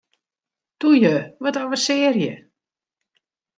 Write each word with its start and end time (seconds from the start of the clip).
Toe 0.79 0.97
ju, 1.03 1.15
wat 1.43 1.59
avensearje! 1.63 2.33